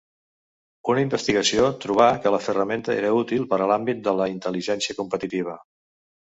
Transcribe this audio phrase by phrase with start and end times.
[0.93, 5.59] Una investigació trobà que la ferramenta era útil per a l'àmbit de la intel·ligència competitiva.